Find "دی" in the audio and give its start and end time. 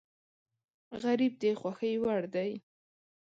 2.35-2.51